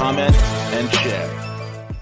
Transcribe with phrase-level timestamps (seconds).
[0.00, 1.92] comment, and share.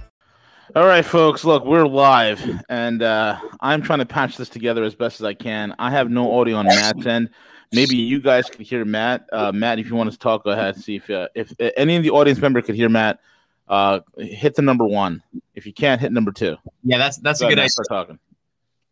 [0.76, 4.94] All right, folks, look, we're live, and uh, I'm trying to patch this together as
[4.94, 5.74] best as I can.
[5.80, 7.30] I have no audio on Matt's end.
[7.72, 9.28] Maybe you guys can hear Matt.
[9.32, 10.76] Uh, Matt, if you want to talk, go ahead.
[10.76, 13.18] See if uh, if any of the audience member could hear Matt.
[13.66, 15.20] Uh, hit the number one.
[15.56, 16.56] If you can't, hit number two.
[16.84, 17.70] Yeah, that's that's Go a good idea.
[17.70, 18.18] Start talking.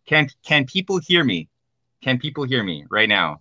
[0.07, 1.49] Can can people hear me?
[2.03, 3.41] Can people hear me right now?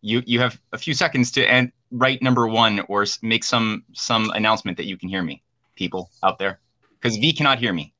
[0.00, 4.30] You you have a few seconds to end, write number one or make some some
[4.30, 5.42] announcement that you can hear me,
[5.76, 6.58] people out there,
[7.00, 7.92] because V cannot hear me.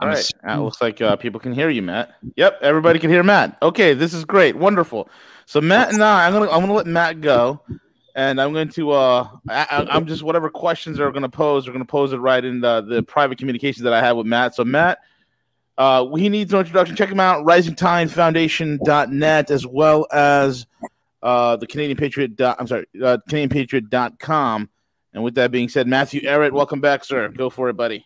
[0.00, 0.18] All I'm right.
[0.18, 2.10] ass- Uh, looks like uh, people can hear you, Matt.
[2.36, 3.56] Yep, everybody can hear Matt.
[3.62, 5.08] Okay, this is great, wonderful.
[5.46, 7.60] So Matt and I, I'm gonna I'm gonna let Matt go,
[8.14, 11.84] and I'm going to uh I, I'm just whatever questions are gonna pose, we're gonna
[11.84, 14.54] pose it right in the the private communications that I have with Matt.
[14.54, 14.98] So Matt,
[15.78, 16.94] uh, he needs no introduction.
[16.96, 20.66] Check him out, RisingTideFoundation.net, as well as
[21.22, 22.38] uh the Canadian Patriot.
[22.40, 24.68] I'm sorry, uh, CanadianPatriot.com.
[25.14, 27.28] And with that being said, Matthew Ehret, welcome back, sir.
[27.28, 28.04] Go for it, buddy.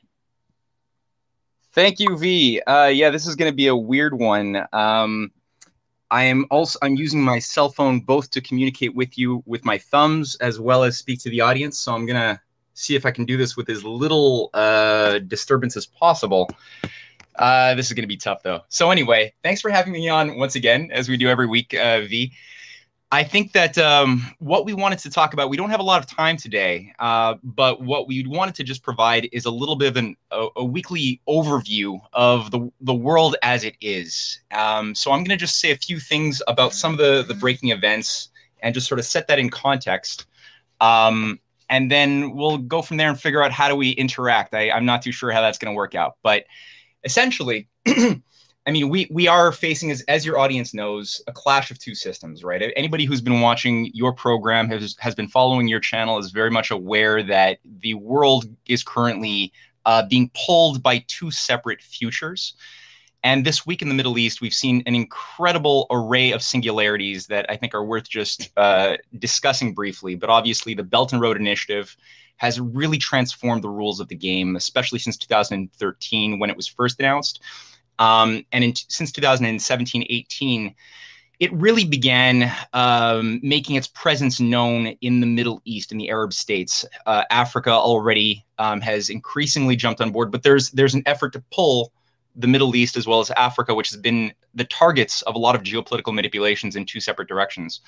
[1.73, 2.61] Thank you, V.
[2.61, 4.65] Uh, yeah, this is going to be a weird one.
[4.73, 5.33] Um,
[6.13, 9.79] I am also I'm using my cell phone both to communicate with you with my
[9.79, 11.79] thumbs as well as speak to the audience.
[11.79, 12.39] So I'm gonna
[12.75, 16.51] see if I can do this with as little uh, disturbance as possible.
[17.37, 18.61] Uh, this is going to be tough though.
[18.69, 22.01] So anyway, thanks for having me on once again, as we do every week, uh,
[22.03, 22.33] V.
[23.11, 26.01] I think that um, what we wanted to talk about, we don't have a lot
[26.01, 29.89] of time today, uh, but what we wanted to just provide is a little bit
[29.89, 34.41] of an, a, a weekly overview of the, the world as it is.
[34.51, 37.35] Um, so I'm going to just say a few things about some of the, the
[37.35, 40.25] breaking events and just sort of set that in context.
[40.81, 41.39] Um,
[41.69, 44.55] and then we'll go from there and figure out how do we interact.
[44.55, 46.45] I, I'm not too sure how that's going to work out, but
[47.05, 47.69] essentially,
[48.65, 51.95] I mean, we we are facing, as as your audience knows, a clash of two
[51.95, 52.73] systems, right?
[52.77, 56.71] Anybody who's been watching your program has has been following your channel is very much
[56.71, 59.53] aware that the world is currently
[59.85, 62.55] uh, being pulled by two separate futures.
[63.25, 67.47] And this week in the Middle East, we've seen an incredible array of singularities that
[67.49, 70.17] I think are worth just uh, discussing briefly.
[70.17, 71.97] But obviously, the Belt and Road Initiative
[72.37, 76.99] has really transformed the rules of the game, especially since 2013 when it was first
[76.99, 77.41] announced.
[77.99, 80.75] Um, and in, since 2017 18,
[81.43, 86.33] it really began um, making its presence known in the Middle East, in the Arab
[86.33, 86.85] states.
[87.07, 91.43] Uh, Africa already um, has increasingly jumped on board, but there's there's an effort to
[91.53, 91.93] pull
[92.37, 95.55] the Middle East as well as Africa, which has been the targets of a lot
[95.55, 97.81] of geopolitical manipulations in two separate directions.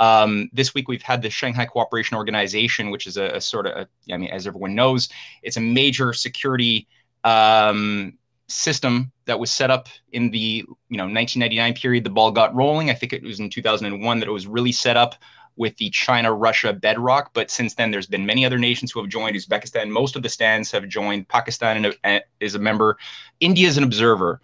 [0.00, 3.76] Um, this week we've had the Shanghai Cooperation Organization, which is a, a sort of,
[3.76, 5.08] a, I mean, as everyone knows,
[5.42, 6.88] it's a major security
[7.22, 8.18] um,
[8.48, 12.04] system that was set up in the you know 1999 period.
[12.04, 12.90] The ball got rolling.
[12.90, 15.14] I think it was in 2001 that it was really set up
[15.56, 17.30] with the China-Russia bedrock.
[17.32, 19.36] But since then, there's been many other nations who have joined.
[19.36, 21.28] Uzbekistan, most of the stands have joined.
[21.28, 21.92] Pakistan
[22.40, 22.98] is a member.
[23.40, 24.40] India is an observer.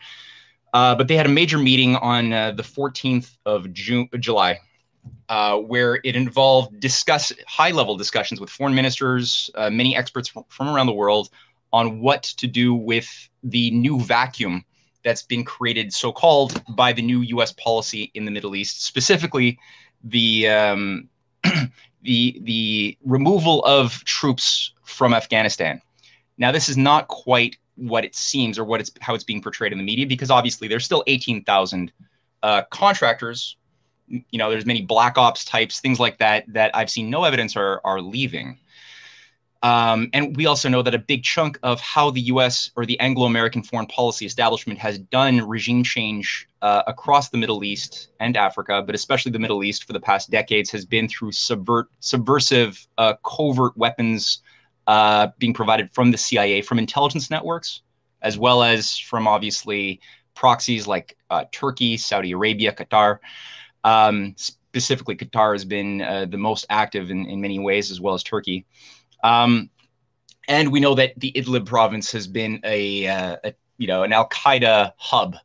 [0.72, 4.60] Uh, but they had a major meeting on uh, the 14th of June, July,
[5.28, 10.68] uh, where it involved discuss high-level discussions with foreign ministers, uh, many experts from, from
[10.68, 11.30] around the world,
[11.72, 14.64] on what to do with the new vacuum
[15.04, 17.52] that's been created, so-called, by the new U.S.
[17.52, 19.58] policy in the Middle East, specifically
[20.04, 21.08] the um,
[22.02, 25.80] the the removal of troops from Afghanistan.
[26.38, 29.72] Now, this is not quite what it seems or what it's how it's being portrayed
[29.72, 31.92] in the media, because obviously there's still 18,000
[32.42, 33.56] uh, contractors.
[34.10, 37.56] You know, there's many black ops types, things like that, that I've seen no evidence
[37.56, 38.58] are are leaving.
[39.62, 42.98] Um, and we also know that a big chunk of how the US or the
[42.98, 48.36] Anglo American foreign policy establishment has done regime change uh, across the Middle East and
[48.36, 52.86] Africa, but especially the Middle East for the past decades, has been through subvert, subversive,
[52.96, 54.40] uh, covert weapons
[54.86, 57.82] uh, being provided from the CIA, from intelligence networks,
[58.22, 60.00] as well as from obviously
[60.34, 63.18] proxies like uh, Turkey, Saudi Arabia, Qatar.
[63.84, 68.14] Um, specifically, Qatar has been uh, the most active in, in many ways, as well
[68.14, 68.66] as Turkey.
[69.24, 69.70] Um,
[70.48, 74.12] and we know that the Idlib province has been a, uh, a you know an
[74.12, 75.36] Al Qaeda hub,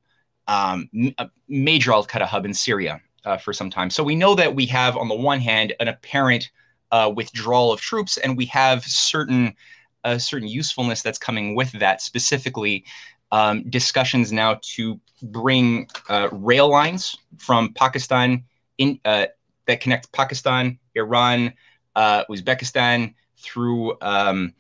[0.48, 3.90] um, a major Al Qaeda hub in Syria uh, for some time.
[3.90, 6.50] So we know that we have on the one hand an apparent
[6.92, 9.56] uh, withdrawal of troops, and we have certain
[10.04, 12.02] a certain usefulness that's coming with that.
[12.02, 12.86] Specifically,
[13.32, 18.44] um, discussions now to bring uh, rail lines from Pakistan
[18.78, 19.26] in uh,
[19.68, 21.54] that connect Pakistan, Iran,
[21.96, 24.54] uh, Uzbekistan through um,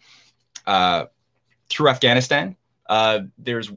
[0.66, 1.06] uh,
[1.70, 2.56] through Afghanistan.
[2.88, 3.72] Uh, there's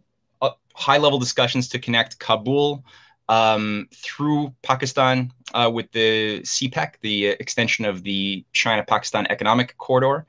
[0.78, 2.84] high level discussions to connect Kabul
[3.28, 10.24] um, through Pakistan uh, with the CPEC, the extension of the China Pakistan Economic Corridor.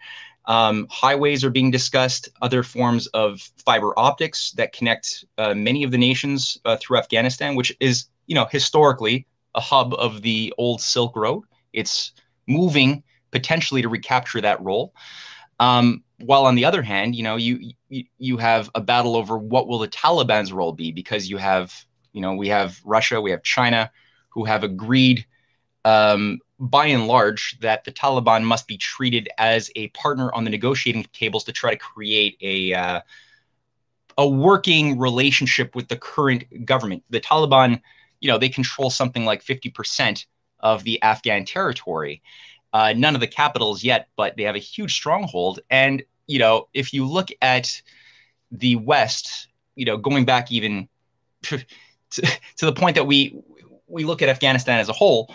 [0.50, 5.92] Um, highways are being discussed, other forms of fiber optics that connect uh, many of
[5.92, 10.82] the nations uh, through Afghanistan, which is, you know, historically a hub of the old
[10.82, 11.44] Silk Road.
[11.72, 12.14] It's
[12.48, 14.92] moving potentially to recapture that role.
[15.60, 19.38] Um, while on the other hand, you know, you, you you have a battle over
[19.38, 23.30] what will the Taliban's role be because you have, you know, we have Russia, we
[23.30, 23.92] have China,
[24.30, 25.28] who have agreed
[25.86, 30.50] um, by and large, that the Taliban must be treated as a partner on the
[30.50, 33.02] negotiating tables to try to create a uh,
[34.18, 37.04] a working relationship with the current government.
[37.10, 37.82] The Taliban,
[38.20, 40.26] you know, they control something like fifty percent
[40.60, 42.22] of the Afghan territory.
[42.72, 45.62] Uh, none of the capitals yet, but they have a huge stronghold.
[45.70, 47.82] And you know, if you look at
[48.52, 50.88] the West, you know, going back even
[51.44, 51.58] to,
[52.12, 53.42] to the point that we
[53.88, 55.34] we look at Afghanistan as a whole,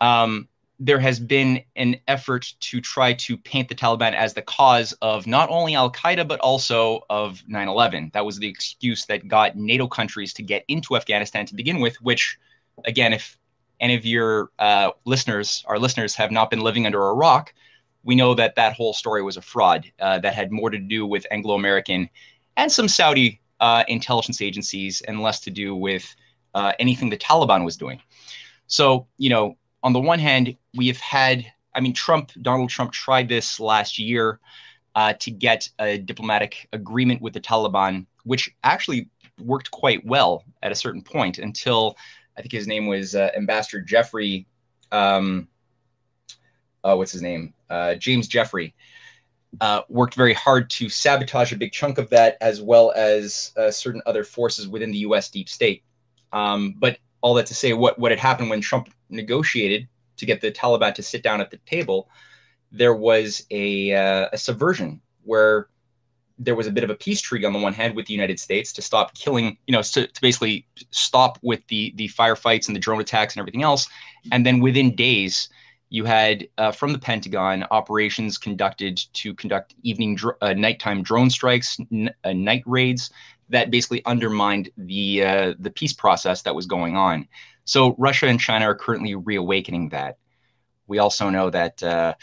[0.00, 0.48] um,
[0.78, 5.26] there has been an effort to try to paint the Taliban as the cause of
[5.26, 8.10] not only Al Qaeda, but also of 9 11.
[8.14, 12.00] That was the excuse that got NATO countries to get into Afghanistan to begin with,
[12.00, 12.38] which,
[12.86, 13.36] again, if
[13.78, 17.52] any of your uh, listeners, our listeners, have not been living under a rock,
[18.02, 21.06] we know that that whole story was a fraud uh, that had more to do
[21.06, 22.08] with Anglo American
[22.56, 26.14] and some Saudi uh, intelligence agencies and less to do with
[26.54, 28.00] uh, anything the Taliban was doing.
[28.66, 31.44] So, you know, on the one hand, we have had,
[31.74, 34.40] I mean, Trump, Donald Trump tried this last year
[34.94, 40.72] uh, to get a diplomatic agreement with the Taliban, which actually worked quite well at
[40.72, 41.96] a certain point until
[42.36, 44.46] I think his name was uh, Ambassador Jeffrey.
[44.92, 45.48] Um,
[46.84, 47.54] uh, what's his name?
[47.68, 48.74] Uh, James Jeffrey.
[49.60, 53.68] Uh, worked very hard to sabotage a big chunk of that, as well as uh,
[53.68, 55.28] certain other forces within the U.S.
[55.28, 55.82] deep state.
[56.32, 60.40] Um, but all that to say, what what had happened when Trump negotiated to get
[60.40, 62.08] the Taliban to sit down at the table,
[62.72, 65.68] there was a, uh, a subversion where
[66.40, 68.40] there was a bit of a peace treaty on the one hand with the United
[68.40, 72.74] States to stop killing, you know, to, to basically stop with the the firefights and
[72.74, 73.88] the drone attacks and everything else.
[74.32, 75.50] And then within days,
[75.90, 81.28] you had uh, from the Pentagon operations conducted to conduct evening, dr- uh, nighttime drone
[81.28, 83.10] strikes, n- uh, night raids
[83.50, 87.28] that basically undermined the uh, the peace process that was going on.
[87.70, 90.18] So Russia and China are currently reawakening that.
[90.88, 92.14] We also know that uh,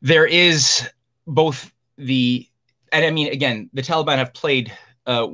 [0.00, 0.88] there is
[1.26, 2.48] both the,
[2.92, 4.72] and I mean, again, the Taliban have played
[5.06, 5.28] uh,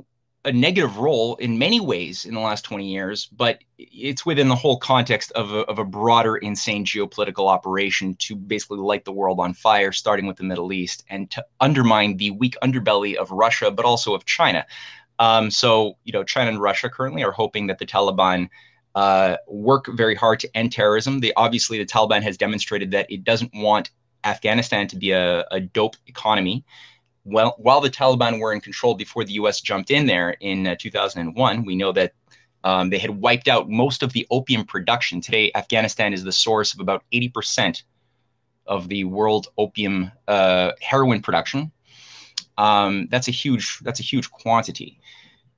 [0.44, 4.56] a negative role in many ways in the last 20 years, but it's within the
[4.56, 9.38] whole context of a, of a broader, insane geopolitical operation to basically light the world
[9.38, 13.70] on fire, starting with the Middle East, and to undermine the weak underbelly of Russia,
[13.70, 14.66] but also of China.
[15.20, 18.48] Um, so, you know, China and Russia currently are hoping that the Taliban
[18.98, 21.20] uh, work very hard to end terrorism.
[21.20, 23.90] They obviously the Taliban has demonstrated that it doesn't want
[24.24, 26.64] Afghanistan to be a, a dope economy.
[27.24, 29.60] Well, while the Taliban were in control before the U.S.
[29.60, 32.12] jumped in there in uh, 2001, we know that
[32.64, 35.20] um, they had wiped out most of the opium production.
[35.20, 37.84] Today, Afghanistan is the source of about 80%
[38.67, 41.70] of the world opium uh, heroin production.
[42.56, 44.98] Um, that's a huge that's a huge quantity.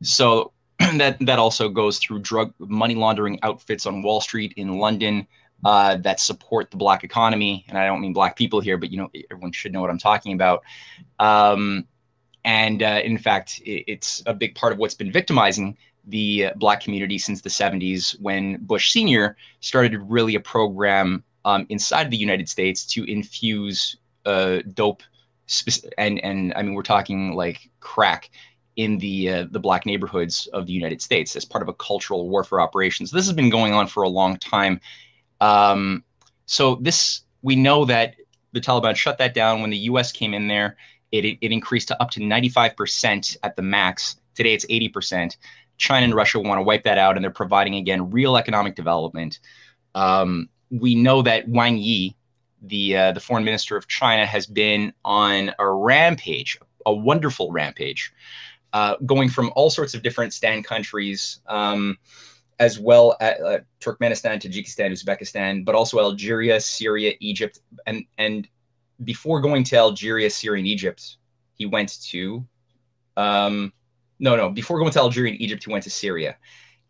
[0.02, 0.52] So
[0.96, 5.26] that that also goes through drug money laundering outfits on Wall Street in London
[5.64, 8.96] uh, that support the black economy, and I don't mean black people here, but you
[8.96, 10.62] know everyone should know what I'm talking about.
[11.18, 11.86] Um,
[12.44, 16.52] and uh, in fact, it, it's a big part of what's been victimizing the uh,
[16.56, 22.16] black community since the 70s, when Bush Senior started really a program um, inside the
[22.16, 25.02] United States to infuse uh, dope,
[25.98, 28.30] and and I mean we're talking like crack
[28.76, 32.28] in the uh, the black neighborhoods of the United States as part of a cultural
[32.28, 33.06] warfare operation.
[33.06, 34.80] So this has been going on for a long time.
[35.40, 36.04] Um,
[36.46, 38.16] so this we know that
[38.52, 40.12] the Taliban shut that down when the U.S.
[40.12, 40.76] came in there.
[41.12, 44.16] It, it increased to up to 95% at the max.
[44.34, 45.36] Today it's 80%.
[45.76, 49.40] China and Russia want to wipe that out, and they're providing again real economic development.
[49.94, 52.14] Um, we know that Wang Yi,
[52.62, 58.12] the uh, the foreign minister of China, has been on a rampage, a wonderful rampage
[58.72, 61.98] uh, going from all sorts of different stand countries um,
[62.60, 68.46] as well as uh, Turkmenistan, Tajikistan, Uzbekistan, but also Algeria, Syria, Egypt, and and
[69.02, 71.16] before going to Algeria, Syria, and Egypt,
[71.54, 72.46] he went to,
[73.16, 73.72] um,
[74.18, 76.36] no, no, before going to Algeria and Egypt, he went to Syria,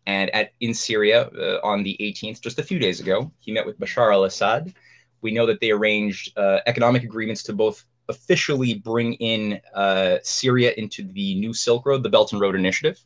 [0.05, 3.65] and at in Syria uh, on the 18th, just a few days ago, he met
[3.65, 4.73] with Bashar al-Assad.
[5.21, 10.73] We know that they arranged uh, economic agreements to both officially bring in uh, Syria
[10.77, 13.03] into the new Silk Road, the Belt and Road Initiative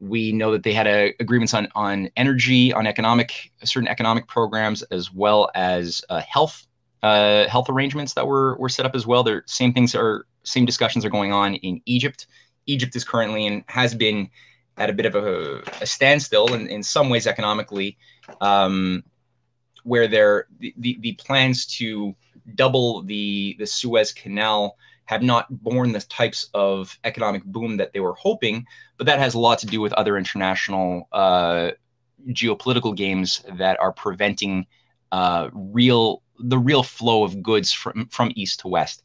[0.00, 4.82] we know that they had a, agreements on on energy, on economic certain economic programs,
[4.84, 6.66] as well as uh, health
[7.02, 9.22] uh, health arrangements that were were set up as well.
[9.22, 12.26] There same things are same discussions are going on in Egypt.
[12.66, 14.28] Egypt is currently and has been
[14.78, 17.98] at a bit of a, a standstill in, in some ways economically,
[18.40, 19.04] um,
[19.84, 22.14] where there the, the, the plans to
[22.54, 28.00] double the the Suez Canal have not borne the types of economic boom that they
[28.00, 28.64] were hoping,
[28.96, 31.70] but that has a lot to do with other international uh,
[32.28, 34.66] geopolitical games that are preventing
[35.12, 39.02] uh, real the real flow of goods from from east to west.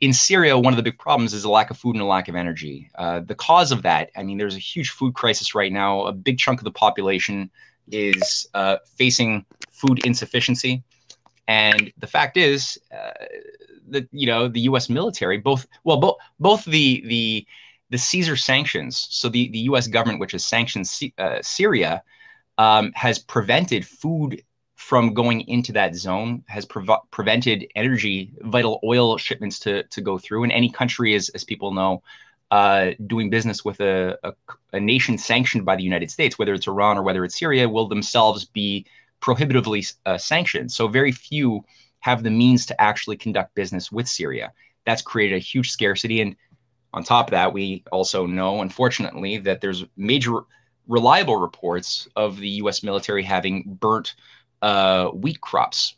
[0.00, 2.28] In Syria, one of the big problems is a lack of food and a lack
[2.28, 2.88] of energy.
[2.96, 6.02] Uh, the cause of that, I mean, there's a huge food crisis right now.
[6.06, 7.50] A big chunk of the population
[7.90, 10.84] is uh, facing food insufficiency.
[11.48, 13.24] And the fact is, uh,
[13.88, 14.90] the you know the U.S.
[14.90, 17.46] military, both well, both both the the
[17.90, 19.08] the Caesar sanctions.
[19.10, 19.88] So the the U.S.
[19.88, 22.02] government, which has sanctioned C- uh, Syria,
[22.58, 24.42] um, has prevented food
[24.76, 30.18] from going into that zone, has prov- prevented energy, vital oil shipments to to go
[30.18, 30.42] through.
[30.42, 32.02] And any country, as as people know,
[32.50, 34.32] uh, doing business with a, a,
[34.74, 37.88] a, nation sanctioned by the United States, whether it's Iran or whether it's Syria, will
[37.88, 38.86] themselves be
[39.20, 40.72] prohibitively uh, sanctioned.
[40.72, 41.64] So very few
[42.00, 44.52] have the means to actually conduct business with Syria.
[44.86, 46.20] That's created a huge scarcity.
[46.20, 46.36] And
[46.94, 50.40] on top of that, we also know, unfortunately, that there's major
[50.86, 54.14] reliable reports of the US military having burnt
[54.62, 55.94] uh, wheat crops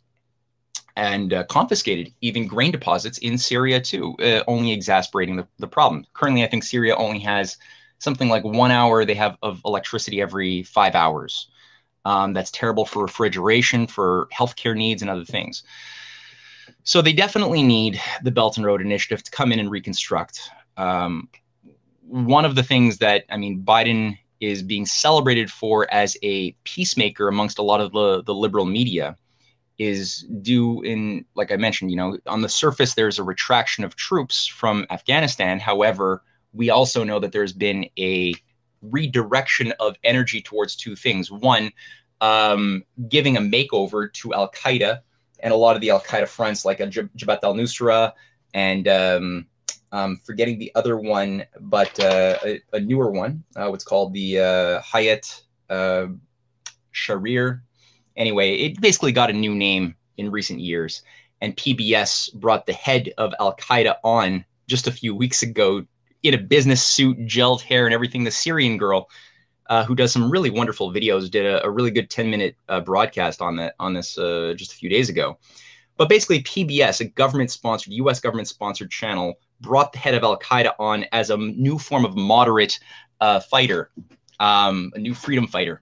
[0.95, 6.05] and uh, confiscated even grain deposits in Syria too, uh, only exasperating the, the problem.
[6.13, 7.57] Currently, I think Syria only has
[7.99, 11.47] something like one hour they have of electricity every five hours.
[12.05, 15.63] Um, that's terrible for refrigeration, for healthcare needs, and other things.
[16.83, 20.39] So they definitely need the Belt and Road Initiative to come in and reconstruct.
[20.77, 21.29] Um,
[22.07, 27.27] one of the things that I mean, Biden is being celebrated for as a peacemaker
[27.27, 29.15] amongst a lot of the, the liberal media
[29.77, 33.95] is due in, like I mentioned, you know, on the surface, there's a retraction of
[33.95, 35.59] troops from Afghanistan.
[35.59, 38.33] However, we also know that there's been a
[38.81, 41.31] redirection of energy towards two things.
[41.31, 41.71] One,
[42.21, 45.01] um, giving a makeover to Al Qaeda
[45.39, 48.13] and a lot of the Al Qaeda fronts, like Jabhat al Nusra
[48.53, 49.47] and um,
[49.91, 53.43] um, forgetting the other one, but uh, a, a, newer one.
[53.55, 56.07] Uh, what's called the uh, Hayat uh,
[56.93, 57.61] Sharir.
[58.15, 61.01] Anyway, it basically got a new name in recent years.
[61.41, 65.85] And PBS brought the head of Al Qaeda on just a few weeks ago
[66.23, 68.23] in a business suit, gelled hair, and everything.
[68.23, 69.09] The Syrian girl,
[69.69, 72.81] uh, who does some really wonderful videos, did a, a really good ten minute uh,
[72.81, 75.37] broadcast on that on this uh, just a few days ago.
[75.97, 78.19] But basically, PBS, a government sponsored, U.S.
[78.19, 82.15] government sponsored channel, brought the head of Al Qaeda on as a new form of
[82.15, 82.79] moderate
[83.19, 83.91] uh, fighter,
[84.39, 85.81] um, a new freedom fighter,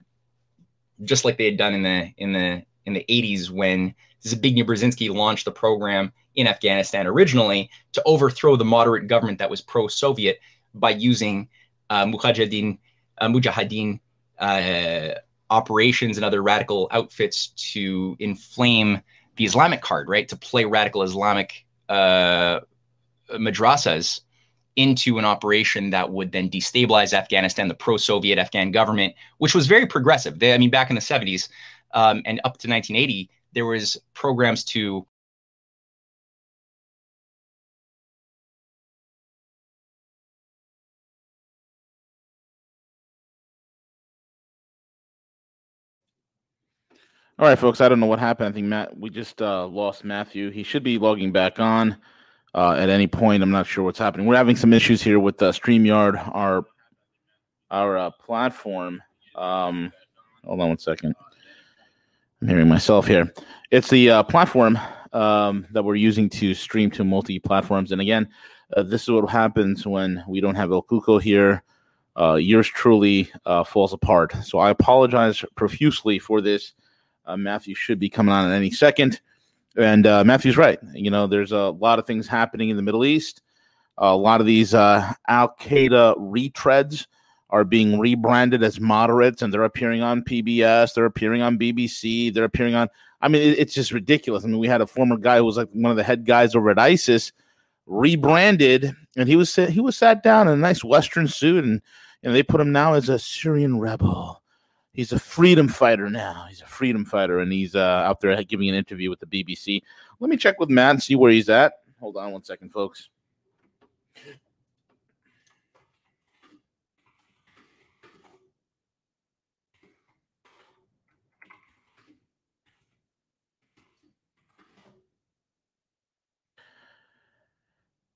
[1.04, 3.94] just like they had done in the in the in the 80s when
[4.24, 9.60] Zbigniew Brzezinski launched the program in Afghanistan originally to overthrow the moderate government that was
[9.60, 10.40] pro-Soviet
[10.74, 11.48] by using
[11.90, 12.78] uh, mujahideen,
[13.18, 14.00] uh, mujahideen
[14.38, 15.14] uh,
[15.50, 19.00] operations and other radical outfits to inflame
[19.36, 20.28] the Islamic card, right?
[20.28, 22.60] To play radical Islamic uh,
[23.32, 24.20] madrasas
[24.76, 29.86] into an operation that would then destabilize Afghanistan, the pro-Soviet Afghan government, which was very
[29.86, 30.38] progressive.
[30.38, 31.48] They, I mean, back in the 70s
[31.92, 35.06] um, and up to 1980, there was programs to
[47.40, 47.80] All right, folks.
[47.80, 48.50] I don't know what happened.
[48.50, 50.50] I think Matt, we just uh, lost Matthew.
[50.50, 51.96] He should be logging back on
[52.54, 53.42] uh, at any point.
[53.42, 54.26] I'm not sure what's happening.
[54.26, 56.66] We're having some issues here with uh, Streamyard, our
[57.70, 59.02] our uh, platform.
[59.34, 59.90] Um,
[60.44, 61.14] hold on one second.
[62.42, 63.32] I'm hearing myself here.
[63.70, 64.78] It's the uh, platform
[65.14, 67.92] um, that we're using to stream to multi platforms.
[67.92, 68.28] And again,
[68.76, 71.62] uh, this is what happens when we don't have El Cuco here.
[72.20, 74.34] Uh, yours truly uh, falls apart.
[74.44, 76.74] So I apologize profusely for this.
[77.30, 79.20] Uh, Matthew should be coming on at any second.
[79.76, 80.78] And uh, Matthew's right.
[80.92, 83.42] You know, there's a lot of things happening in the Middle East.
[83.98, 87.06] A lot of these uh, Al Qaeda retreads
[87.50, 92.44] are being rebranded as moderates and they're appearing on PBS, they're appearing on BBC, they're
[92.44, 92.88] appearing on.
[93.20, 94.44] I mean, it, it's just ridiculous.
[94.44, 96.54] I mean, we had a former guy who was like one of the head guys
[96.54, 97.32] over at ISIS,
[97.86, 101.82] rebranded, and he was he was sat down in a nice Western suit, and
[102.22, 104.39] and they put him now as a Syrian rebel.
[104.92, 106.46] He's a freedom fighter now.
[106.48, 109.82] He's a freedom fighter, and he's uh, out there giving an interview with the BBC.
[110.18, 111.74] Let me check with Matt and see where he's at.
[112.00, 113.08] Hold on one second, folks.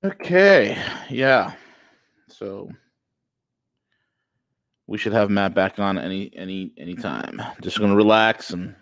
[0.03, 0.77] Okay.
[1.09, 1.53] Yeah.
[2.27, 2.69] So
[4.87, 7.41] we should have Matt back on any any any time.
[7.61, 8.75] Just gonna relax and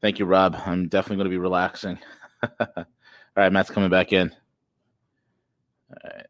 [0.00, 0.56] thank you, Rob.
[0.66, 1.98] I'm definitely gonna be relaxing.
[2.60, 2.84] All
[3.36, 4.32] right, Matt's coming back in.
[5.90, 6.26] All right.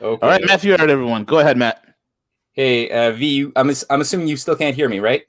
[0.00, 0.26] Okay.
[0.26, 1.24] All right, Matthew, all right, everyone.
[1.24, 1.82] Go ahead, Matt.
[2.52, 5.22] Hey, uh, V, I'm, I'm assuming you still can't hear me, right?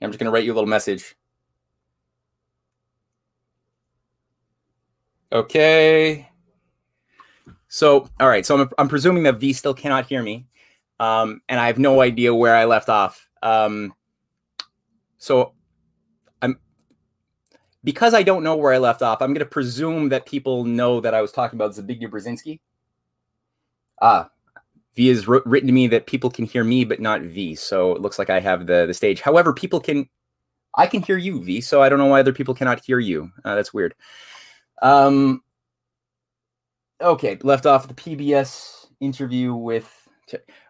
[0.00, 1.16] I'm just going to write you a little message.
[5.32, 6.28] Okay.
[7.68, 8.46] So, all right.
[8.46, 10.46] So I'm, I'm presuming that V still cannot hear me,
[10.98, 13.28] um, and I have no idea where I left off.
[13.42, 13.94] Um,
[15.18, 15.52] so
[16.42, 16.58] I'm
[17.84, 19.20] because I don't know where I left off.
[19.20, 22.60] I'm going to presume that people know that I was talking about Zbigniew Brzezinski.
[24.00, 24.30] Ah,
[24.94, 27.54] V has written to me that people can hear me, but not V.
[27.54, 29.20] So it looks like I have the the stage.
[29.20, 30.08] However, people can,
[30.74, 31.60] I can hear you, V.
[31.60, 33.30] So I don't know why other people cannot hear you.
[33.44, 33.94] Uh, that's weird.
[34.80, 35.42] Um,
[37.00, 39.92] okay, left off the PBS interview with.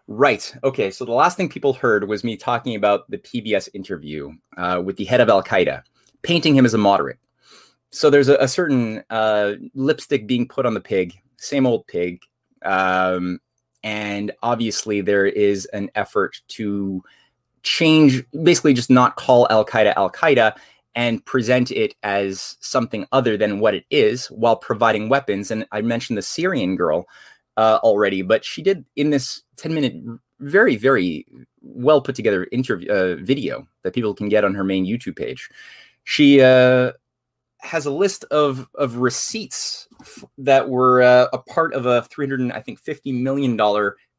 [0.07, 0.53] Right.
[0.63, 0.89] Okay.
[0.89, 4.95] So the last thing people heard was me talking about the PBS interview uh, with
[4.95, 5.83] the head of Al Qaeda,
[6.21, 7.19] painting him as a moderate.
[7.91, 12.21] So there's a, a certain uh, lipstick being put on the pig, same old pig.
[12.63, 13.39] Um,
[13.83, 17.03] and obviously, there is an effort to
[17.63, 20.57] change, basically, just not call Al Qaeda Al Qaeda
[20.95, 25.51] and present it as something other than what it is while providing weapons.
[25.51, 27.07] And I mentioned the Syrian girl
[27.57, 29.95] uh, already, but she did in this 10 minute,
[30.39, 31.25] very, very
[31.61, 35.49] well put together interview uh, video that people can get on her main YouTube page.
[36.03, 36.93] She uh,
[37.59, 42.51] has a list of, of receipts f- that were uh, a part of a 300,
[42.51, 43.59] I think, $50 million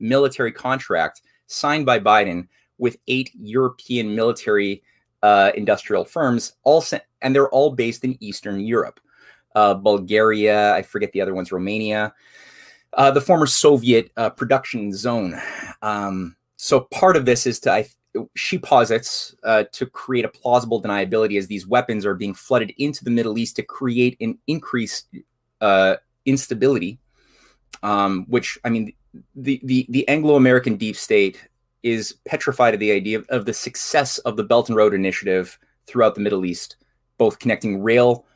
[0.01, 2.49] military contract signed by Biden
[2.79, 4.83] with eight European military
[5.23, 6.85] uh, industrial firms, all
[7.23, 9.01] and they're all based in Eastern Europe,
[9.55, 10.75] uh, Bulgaria.
[10.75, 12.15] I forget the other ones, Romania,
[12.99, 15.41] uh, the former Soviet uh, production zone.
[15.83, 17.89] Um, so part of this is to I,
[18.35, 23.05] she posits uh, to create a plausible deniability as these weapons are being flooded into
[23.05, 25.07] the Middle East to create an increased
[25.61, 26.99] uh, instability.
[27.85, 28.93] Um, which I mean,
[29.37, 31.49] the the the Anglo-American deep state
[31.85, 35.57] is petrified of the idea of, of, the success of the Belt and Road Initiative
[35.87, 36.77] throughout the Middle East,
[37.19, 38.27] both connecting rail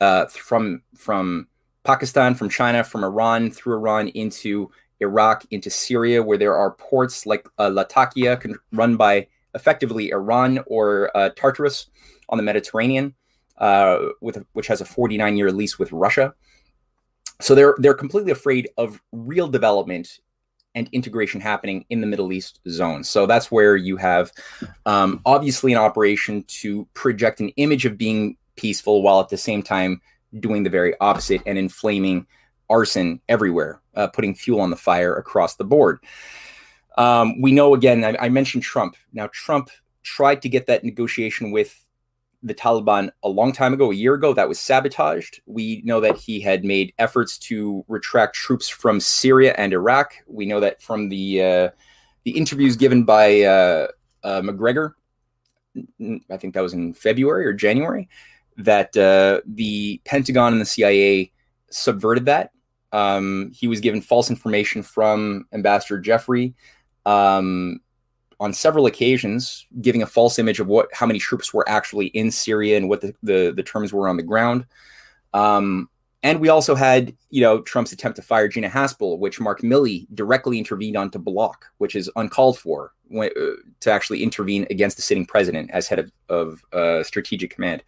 [0.00, 1.46] uh, from from
[1.86, 4.70] Pakistan, from China, from Iran, through Iran into
[5.00, 8.38] Iraq, into Syria, where there are ports like uh, Latakia,
[8.72, 11.86] run by effectively Iran or uh, Tartarus
[12.28, 13.14] on the Mediterranean,
[13.58, 16.34] uh, with which has a 49 year lease with Russia.
[17.40, 20.20] So they're they're completely afraid of real development
[20.74, 23.02] and integration happening in the Middle East zone.
[23.02, 24.30] So that's where you have
[24.84, 29.62] um, obviously an operation to project an image of being peaceful while at the same
[29.62, 30.00] time
[30.40, 32.26] doing the very opposite and inflaming
[32.68, 36.00] arson everywhere, uh, putting fuel on the fire across the board.
[36.98, 38.96] Um, we know again, I, I mentioned Trump.
[39.12, 39.70] Now, Trump
[40.02, 41.82] tried to get that negotiation with
[42.42, 44.32] the Taliban a long time ago, a year ago.
[44.32, 45.40] That was sabotaged.
[45.46, 50.14] We know that he had made efforts to retract troops from Syria and Iraq.
[50.26, 51.68] We know that from the uh,
[52.24, 53.88] the interviews given by uh,
[54.22, 54.96] uh, Macgregor,
[56.30, 58.08] I think that was in February or January,
[58.58, 61.32] that uh, the Pentagon and the CIA
[61.70, 62.50] subverted that.
[62.92, 66.54] Um, he was given false information from Ambassador Jeffrey.
[67.04, 67.80] Um,
[68.38, 72.30] on several occasions giving a false image of what how many troops were actually in
[72.30, 74.66] Syria and what the the, the terms were on the ground.
[75.32, 75.88] Um,
[76.22, 80.06] and we also had, you know, Trump's attempt to fire Gina Haspel, which Mark Milley
[80.14, 84.96] directly intervened on to block, which is uncalled for when, uh, to actually intervene against
[84.96, 87.84] the sitting president as head of, of uh, strategic command.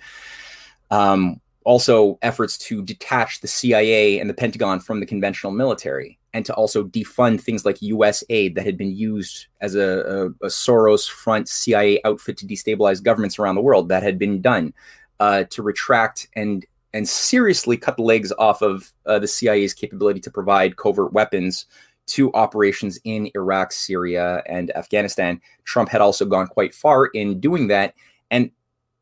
[0.90, 6.46] Um, also, efforts to detach the CIA and the Pentagon from the conventional military and
[6.46, 10.48] to also defund things like US aid that had been used as a, a, a
[10.48, 13.88] Soros front CIA outfit to destabilize governments around the world.
[13.88, 14.72] That had been done
[15.20, 20.20] uh, to retract and and seriously cut the legs off of uh, the CIA's capability
[20.20, 21.66] to provide covert weapons
[22.07, 25.40] to operations in Iraq, Syria, and Afghanistan.
[25.64, 27.94] Trump had also gone quite far in doing that.
[28.31, 28.51] And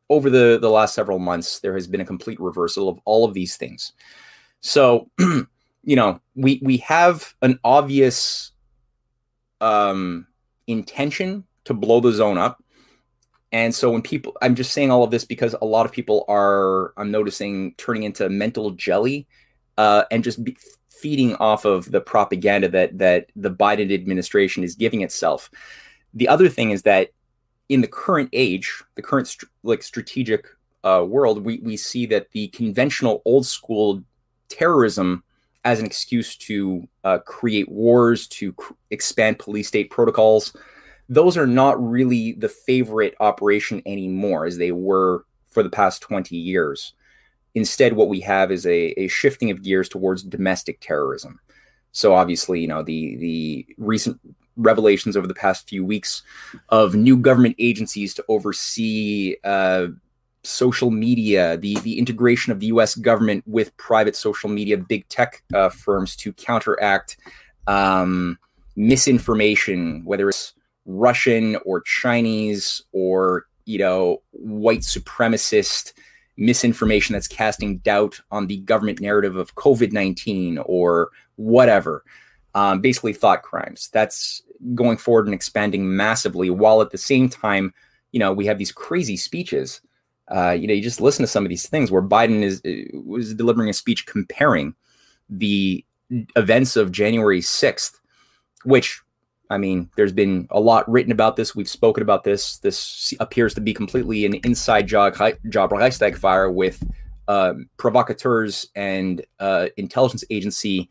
[0.09, 3.33] over the, the last several months, there has been a complete reversal of all of
[3.33, 3.93] these things.
[4.61, 8.51] So, you know, we we have an obvious
[9.61, 10.27] um,
[10.67, 12.63] intention to blow the zone up.
[13.51, 16.25] And so when people, I'm just saying all of this because a lot of people
[16.27, 19.25] are, I'm noticing, turning into mental jelly
[19.77, 20.57] uh, and just be,
[20.89, 25.49] feeding off of the propaganda that that the Biden administration is giving itself.
[26.13, 27.09] The other thing is that
[27.69, 30.47] in the current age, the current st- like strategic
[30.83, 34.03] uh, world, we we see that the conventional old school
[34.49, 35.23] terrorism
[35.65, 40.55] as an excuse to uh, create wars, to cr- expand police state protocols,
[41.09, 46.35] those are not really the favorite operation anymore as they were for the past 20
[46.35, 46.93] years.
[47.55, 51.39] Instead, what we have is a, a shifting of gears towards domestic terrorism.
[51.91, 54.19] So obviously, you know, the the recent
[54.57, 56.23] revelations over the past few weeks
[56.69, 59.87] of new government agencies to oversee uh,
[60.43, 62.95] social media, the the integration of the U.S.
[62.95, 67.17] government with private social media, big tech uh, firms to counteract
[67.67, 68.37] um,
[68.75, 70.53] misinformation, whether it's
[70.85, 75.93] Russian or Chinese or you know white supremacist
[76.37, 82.03] misinformation that's casting doubt on the government narrative of COVID 19 or whatever.
[82.55, 83.89] Um, basically, thought crimes.
[83.93, 84.41] That's
[84.75, 87.73] going forward and expanding massively, while at the same time,
[88.11, 89.81] you know, we have these crazy speeches.
[90.29, 92.97] Uh, you know, you just listen to some of these things where Biden is uh,
[92.99, 94.75] was delivering a speech comparing
[95.29, 95.83] the
[96.35, 97.93] events of January 6th,
[98.63, 99.01] which
[99.49, 101.55] I mean, there's been a lot written about this.
[101.55, 102.57] We've spoken about this.
[102.57, 105.15] This appears to be completely an inside job,
[105.49, 106.83] job Reichstag fire with
[107.27, 110.89] um, provocateurs and uh, intelligence agency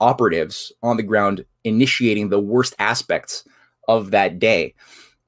[0.00, 3.44] operatives on the ground initiating the worst aspects
[3.88, 4.74] of that day.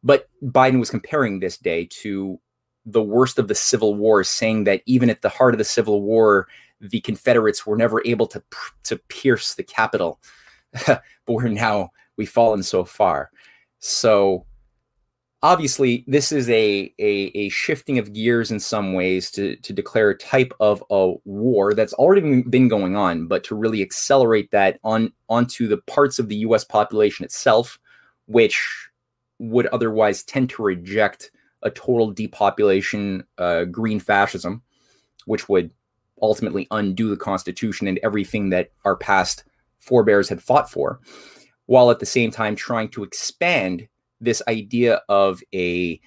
[0.03, 2.41] But Biden was comparing this day to
[2.87, 6.03] the worst of the Civil War, saying that even at the heart of the Civil
[6.03, 6.49] War,
[6.81, 8.43] the Confederates were never able to
[8.85, 10.21] to pierce the Capitol,
[10.87, 13.31] but we're now we've fallen so far.
[13.81, 14.47] So
[15.43, 20.11] obviously this is a, a, a shifting of gears in some ways to, to declare
[20.11, 24.79] a type of a war that's already been going on, but to really accelerate that
[24.83, 26.65] on onto the parts of the U.S.
[26.65, 27.79] population itself,
[28.27, 28.89] which
[29.39, 31.31] would otherwise tend to reject
[31.63, 34.63] a total depopulation, uh, green fascism,
[35.27, 35.71] which would
[36.21, 39.45] ultimately undo the Constitution and everything that our past
[39.79, 41.01] forebears had fought for
[41.67, 43.87] while at the same time trying to expand
[44.21, 46.01] this idea of a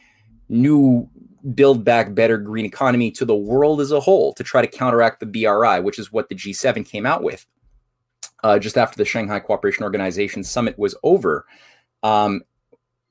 [0.50, 1.10] new
[1.56, 5.19] build back better green economy to the world as a whole to try to counteract
[5.19, 7.45] the BRI, which is what the G7 came out with
[8.43, 11.45] uh, just after the Shanghai Cooperation Organization summit was over.
[12.04, 12.41] Um,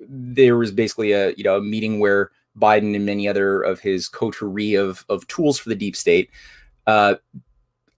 [0.00, 4.08] there was basically a you know a meeting where Biden and many other of his
[4.08, 6.30] coterie of of tools for the deep state
[6.86, 7.16] uh,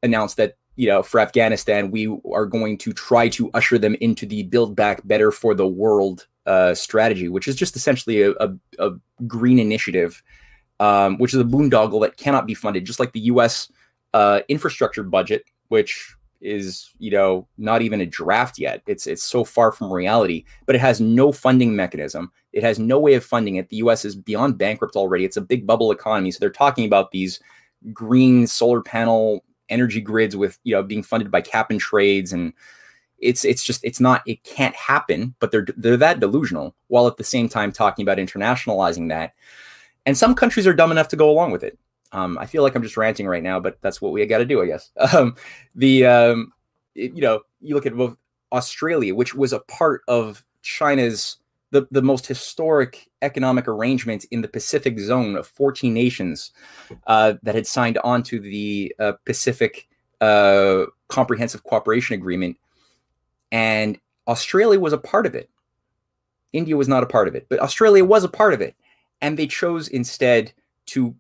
[0.03, 4.25] announced that you know, for Afghanistan, we are going to try to usher them into
[4.25, 8.51] the build back better for the world uh, strategy, which is just essentially a, a,
[8.79, 8.91] a
[9.27, 10.23] green initiative,
[10.81, 13.71] um, which is a boondoggle that cannot be funded, just like the U.S.
[14.15, 18.83] Uh, infrastructure budget, which is you know not even a draft yet.
[18.87, 22.33] It's it's so far from reality, but it has no funding mechanism.
[22.53, 23.69] It has no way of funding it.
[23.69, 24.05] The U.S.
[24.05, 25.25] is beyond bankrupt already.
[25.25, 27.41] It's a big bubble economy, so they're talking about these
[27.93, 32.53] green solar panel energy grids with you know being funded by cap and trades and
[33.23, 37.17] it's it's just it's not it can't happen but they're they're that delusional while at
[37.17, 39.33] the same time talking about internationalizing that
[40.05, 41.79] and some countries are dumb enough to go along with it
[42.13, 44.45] um, i feel like i'm just ranting right now but that's what we got to
[44.45, 45.35] do i guess um,
[45.75, 46.53] the um,
[46.95, 48.17] it, you know you look at both
[48.53, 51.39] australia which was a part of china's
[51.73, 56.53] the, the most historic economic arrangement in the Pacific zone of 14 nations
[57.07, 59.89] uh, that had signed on to the uh, Pacific
[60.21, 62.59] uh, Comprehensive Cooperation Agreement.
[63.53, 65.49] And Australia was a part of it.
[66.53, 68.75] India was not a part of it, but Australia was a part of it.
[69.21, 70.53] And they chose instead
[70.87, 71.15] to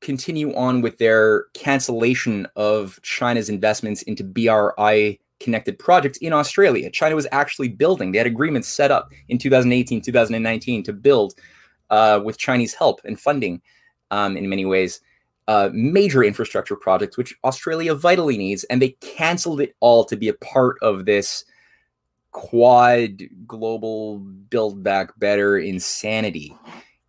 [0.00, 6.90] continue on with their cancellation of China's investments into BRI connected projects in Australia.
[6.90, 8.12] China was actually building.
[8.12, 11.34] They had agreements set up in 2018, 2019 to build
[11.90, 13.62] uh, with Chinese help and funding
[14.10, 15.00] um, in many ways.
[15.46, 20.28] Uh, major infrastructure projects, which Australia vitally needs, and they canceled it all to be
[20.28, 21.44] a part of this
[22.38, 26.54] quad global build back better insanity.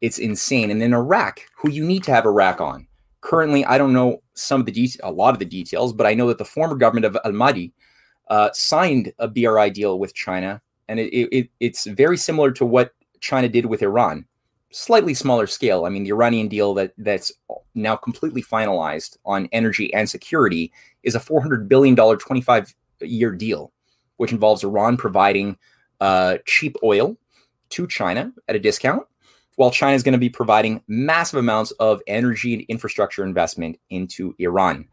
[0.01, 0.71] It's insane.
[0.71, 2.87] And then Iraq, who you need to have Iraq on.
[3.21, 6.15] Currently, I don't know some of the details, a lot of the details, but I
[6.15, 7.73] know that the former government of Al Mahdi
[8.31, 12.95] uh, signed a BRI deal with China, and it, it, it's very similar to what
[13.19, 14.25] China did with Iran.
[14.71, 15.85] Slightly smaller scale.
[15.85, 17.31] I mean, the Iranian deal that that's
[17.75, 20.71] now completely finalized on energy and security
[21.03, 23.71] is a 400 billion dollar 25 year deal,
[24.19, 25.57] which involves Iran providing
[26.01, 27.17] uh, cheap oil
[27.69, 29.05] to China at a discount,
[29.55, 34.35] while China is going to be providing massive amounts of energy and infrastructure investment into
[34.39, 34.87] Iran.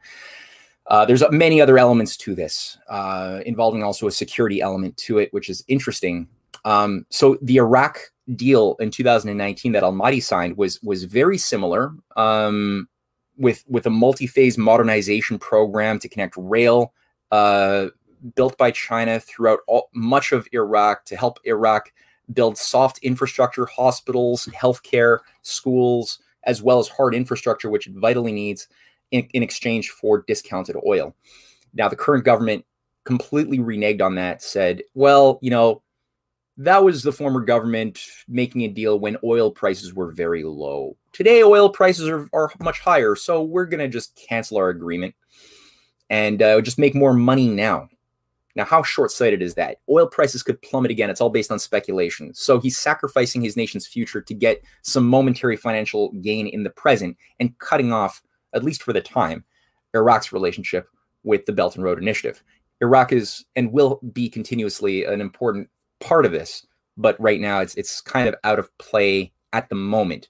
[0.86, 5.32] Uh, there's many other elements to this, uh, involving also a security element to it,
[5.32, 6.28] which is interesting.
[6.64, 7.98] Um, so the Iraq
[8.36, 12.88] deal in 2019 that Al Mahdi signed was was very similar, um,
[13.36, 16.92] with with a multi-phase modernization program to connect rail,
[17.32, 17.86] uh,
[18.34, 21.92] built by China throughout all, much of Iraq to help Iraq
[22.32, 28.68] build soft infrastructure, hospitals, healthcare, schools, as well as hard infrastructure, which it vitally needs
[29.10, 31.14] in, in exchange for discounted oil.
[31.74, 32.64] Now, the current government
[33.04, 35.82] completely reneged on that, said, well, you know,
[36.58, 40.96] that was the former government making a deal when oil prices were very low.
[41.12, 45.14] Today, oil prices are, are much higher, so we're going to just cancel our agreement
[46.08, 47.88] and uh, just make more money now.
[48.56, 49.80] Now, how short sighted is that?
[49.88, 51.10] Oil prices could plummet again.
[51.10, 52.32] It's all based on speculation.
[52.34, 57.18] So he's sacrificing his nation's future to get some momentary financial gain in the present
[57.38, 58.22] and cutting off,
[58.54, 59.44] at least for the time,
[59.94, 60.88] Iraq's relationship
[61.22, 62.42] with the Belt and Road Initiative.
[62.80, 65.68] Iraq is and will be continuously an important
[66.00, 66.66] part of this,
[66.96, 70.28] but right now it's it's kind of out of play at the moment.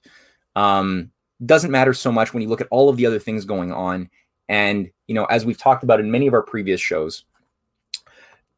[0.55, 1.11] Um,
[1.45, 4.09] doesn't matter so much when you look at all of the other things going on.
[4.49, 7.23] And you know, as we've talked about in many of our previous shows,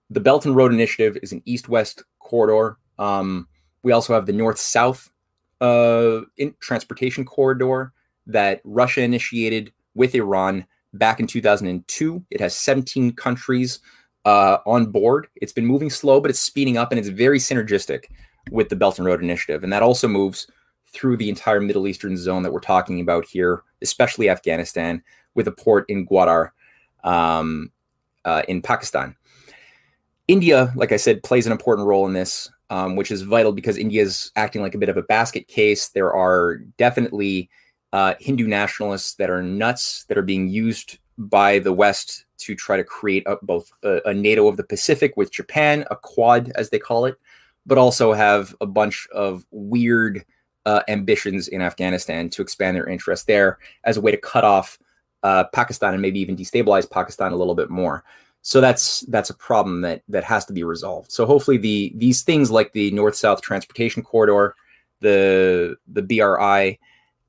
[0.09, 2.77] the Belt and Road Initiative is an east-west corridor.
[2.97, 3.47] Um,
[3.83, 5.09] we also have the north-south
[5.61, 6.21] uh,
[6.59, 7.93] transportation corridor
[8.27, 12.25] that Russia initiated with Iran back in 2002.
[12.29, 13.79] It has 17 countries
[14.25, 15.27] uh, on board.
[15.35, 18.05] It's been moving slow, but it's speeding up, and it's very synergistic
[18.51, 19.63] with the Belt and Road Initiative.
[19.63, 20.47] And that also moves
[20.91, 25.03] through the entire Middle Eastern zone that we're talking about here, especially Afghanistan,
[25.35, 26.49] with a port in Gwadar
[27.03, 27.71] um,
[28.25, 29.15] uh, in Pakistan.
[30.29, 33.77] India, like I said, plays an important role in this, um, which is vital because
[33.77, 35.89] India is acting like a bit of a basket case.
[35.89, 37.49] There are definitely
[37.93, 42.77] uh, Hindu nationalists that are nuts that are being used by the West to try
[42.77, 46.69] to create a, both a, a, NATO of the Pacific with Japan, a Quad as
[46.69, 47.15] they call it,
[47.65, 50.23] but also have a bunch of weird
[50.67, 54.77] uh, ambitions in Afghanistan to expand their interest there as a way to cut off
[55.23, 58.03] uh, Pakistan and maybe even destabilize Pakistan a little bit more
[58.41, 61.12] so that's that's a problem that that has to be resolved.
[61.12, 64.56] So hopefully the these things like the north south transportation corridor
[65.02, 66.80] the the bri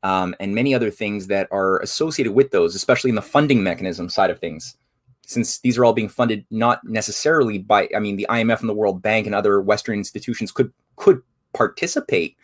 [0.03, 4.09] um, and many other things that are associated with those especially in the funding mechanism
[4.09, 4.77] side of things
[5.25, 8.75] since these are all being funded not necessarily by i mean the imf and the
[8.75, 12.37] world bank and other western institutions could could participate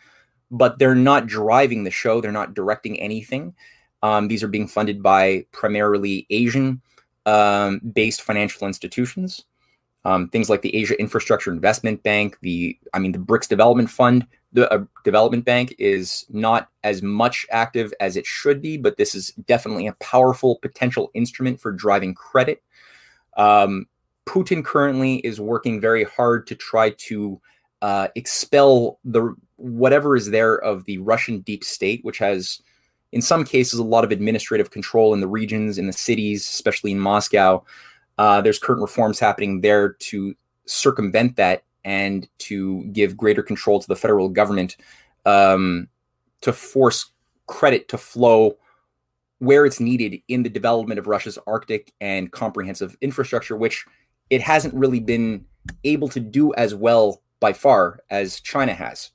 [0.51, 2.21] but they're not driving the show.
[2.21, 3.55] They're not directing anything.
[4.03, 6.83] Um, these are being funded by primarily asian
[7.27, 9.45] um, based financial institutions,
[10.05, 14.27] um, things like the Asia Infrastructure Investment Bank, the I mean the BRICS Development Fund,
[14.53, 19.15] the uh, Development Bank is not as much active as it should be, but this
[19.15, 22.63] is definitely a powerful potential instrument for driving credit.
[23.37, 23.87] Um,
[24.27, 27.41] Putin currently is working very hard to try to
[27.83, 32.63] uh, expel the whatever is there of the Russian deep state, which has
[33.13, 36.93] in some cases, a lot of administrative control in the regions, in the cities, especially
[36.93, 37.65] in Moscow.
[38.19, 40.35] Uh, there's current reforms happening there to
[40.67, 44.77] circumvent that and to give greater control to the federal government
[45.25, 45.89] um,
[46.41, 47.13] to force
[47.47, 48.57] credit to flow
[49.39, 53.85] where it's needed in the development of Russia's Arctic and comprehensive infrastructure, which
[54.31, 55.45] it hasn't really been
[55.85, 59.11] able to do as well by far as China has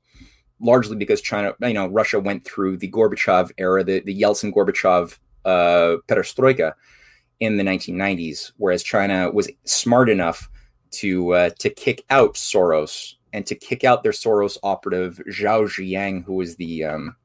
[0.62, 5.18] largely because China, you know, Russia went through the Gorbachev era, the, the Yeltsin Gorbachev
[5.46, 6.74] uh, perestroika
[7.40, 10.50] in the 1990s, whereas China was smart enough
[10.92, 16.24] to uh, to kick out Soros and to kick out their Soros operative Zhao Ziyang,
[16.24, 17.16] who was the um,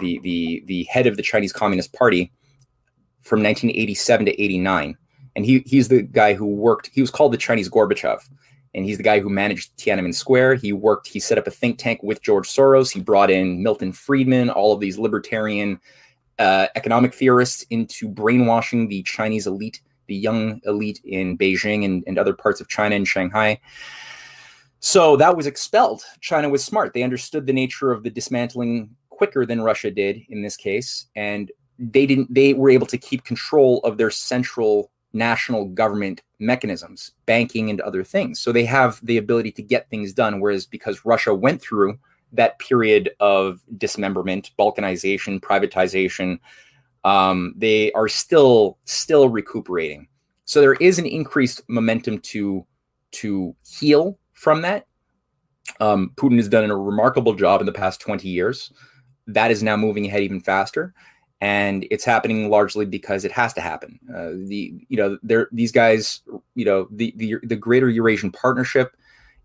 [0.00, 2.32] the the the head of the Chinese Communist Party
[3.20, 4.96] from 1987 to 89,
[5.36, 6.90] and he he's the guy who worked.
[6.92, 8.28] He was called the Chinese Gorbachev
[8.74, 10.54] and he's the guy who managed Tiananmen Square.
[10.56, 12.92] He worked, he set up a think tank with George Soros.
[12.92, 15.80] He brought in Milton Friedman, all of these libertarian
[16.38, 22.18] uh, economic theorists into brainwashing the Chinese elite, the young elite in Beijing and, and
[22.18, 23.60] other parts of China and Shanghai.
[24.78, 26.02] So that was expelled.
[26.20, 26.94] China was smart.
[26.94, 31.06] They understood the nature of the dismantling quicker than Russia did in this case.
[31.14, 37.12] And they didn't, they were able to keep control of their central national government mechanisms,
[37.26, 38.40] banking and other things.
[38.40, 40.40] So they have the ability to get things done.
[40.40, 41.98] Whereas because Russia went through
[42.32, 46.38] that period of dismemberment, balkanization, privatization,
[47.04, 50.06] um, they are still still recuperating.
[50.44, 52.66] So there is an increased momentum to
[53.12, 54.86] to heal from that.
[55.80, 58.72] Um, Putin has done a remarkable job in the past 20 years.
[59.26, 60.94] That is now moving ahead even faster
[61.40, 63.98] and it's happening largely because it has to happen.
[64.14, 66.20] Uh, the you know they're these guys
[66.54, 68.96] you know the the the Greater Eurasian Partnership.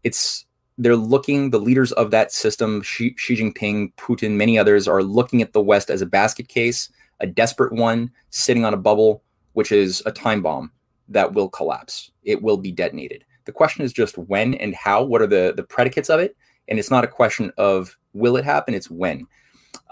[0.04, 0.46] It's
[0.78, 5.42] they're looking the leaders of that system Xi, Xi Jinping, Putin, many others are looking
[5.42, 6.90] at the West as a basket case,
[7.22, 10.72] a desperate one sitting on a bubble, which is a time bomb
[11.08, 12.12] that will collapse.
[12.24, 13.24] It will be detonated.
[13.46, 15.04] The question is just when and how.
[15.04, 16.36] What are the the predicates of it?
[16.68, 18.74] And it's not a question of will it happen.
[18.74, 19.28] It's when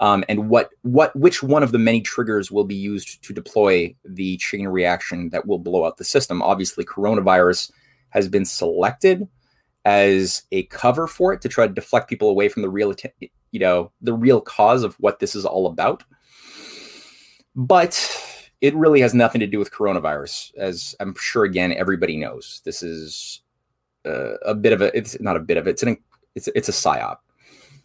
[0.00, 3.94] um, and what what which one of the many triggers will be used to deploy
[4.04, 6.42] the chain reaction that will blow out the system.
[6.42, 7.70] Obviously, coronavirus
[8.10, 9.28] has been selected
[9.84, 12.94] as a cover for it to try to deflect people away from the real
[13.52, 16.02] you know the real cause of what this is all about.
[17.54, 17.94] But
[18.60, 22.62] it really has nothing to do with coronavirus, as I'm sure again everybody knows.
[22.64, 23.42] This is
[24.04, 25.98] uh, a bit of a it's not a bit of it, it's an
[26.34, 27.18] it's it's a psyop.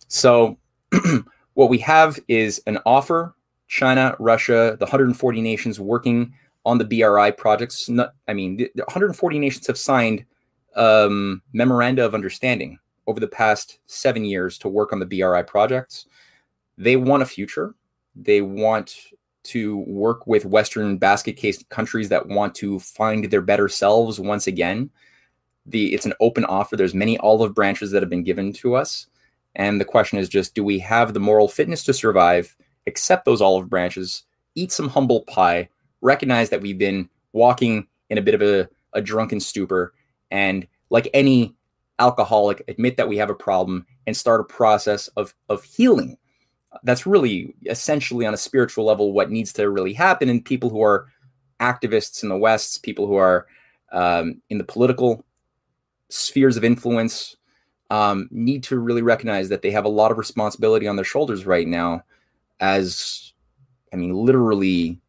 [0.08, 0.58] So
[1.60, 3.36] What we have is an offer
[3.68, 7.90] China, Russia, the 140 nations working on the BRI projects.
[7.90, 10.24] Not, I mean, the 140 nations have signed
[10.78, 16.06] um, memoranda of understanding over the past seven years to work on the BRI projects.
[16.78, 17.76] They want a future.
[18.16, 18.96] They want
[19.44, 24.48] to work with Western basket case countries that want to find their better selves once
[24.48, 24.92] again.
[25.66, 26.78] The it's an open offer.
[26.78, 29.08] There's many olive branches that have been given to us.
[29.60, 32.56] And the question is just do we have the moral fitness to survive,
[32.88, 34.24] accept those olive branches,
[34.56, 35.68] eat some humble pie,
[36.02, 39.94] recognize that we've been walking in a bit of a, a drunken stupor,
[40.32, 41.56] and like any
[42.00, 46.18] alcoholic, admit that we have a problem and start a process of, of healing.
[46.84, 50.30] That's really essentially on a spiritual level what needs to really happen.
[50.30, 51.08] And people who are
[51.60, 53.46] activists in the West, people who are
[53.92, 55.26] um, in the political
[56.08, 57.36] spheres of influence,
[57.90, 61.46] um, need to really recognize that they have a lot of responsibility on their shoulders
[61.46, 62.04] right now.
[62.60, 63.34] As
[63.94, 65.00] I mean, literally,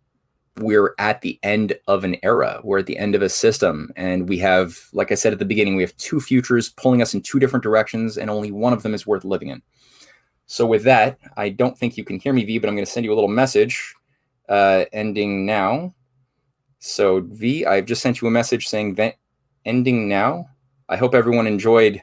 [0.59, 2.61] we're at the end of an era.
[2.63, 3.91] We're at the end of a system.
[3.97, 7.15] And we have, like I said at the beginning, we have two futures pulling us
[7.15, 9.63] in two different directions, and only one of them is worth living in.
[10.47, 12.91] So, with that, I don't think you can hear me, V, but I'm going to
[12.91, 13.95] send you a little message
[14.49, 15.95] uh, ending now.
[16.81, 19.17] So, V, I've just sent you a message saying that
[19.65, 20.49] ending now.
[20.89, 22.03] I hope everyone enjoyed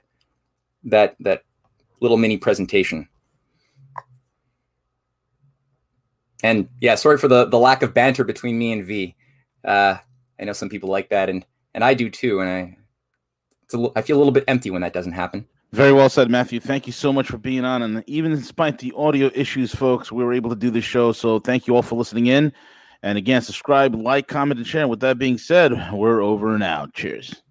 [0.88, 1.44] that that
[2.00, 3.08] little mini presentation.
[6.44, 9.16] And yeah, sorry for the the lack of banter between me and V.
[9.64, 9.98] Uh,
[10.40, 12.40] I know some people like that, and and I do too.
[12.42, 12.78] And I
[13.96, 15.48] I feel a little bit empty when that doesn't happen.
[15.74, 16.62] Very well said, Matthew.
[16.62, 17.82] Thank you so much for being on.
[17.82, 21.12] And even despite the audio issues, folks, we were able to do this show.
[21.12, 22.54] So thank you all for listening in.
[23.04, 24.88] And again, subscribe, like, comment, and share.
[24.88, 26.94] With that being said, we're over and out.
[26.94, 27.44] Cheers.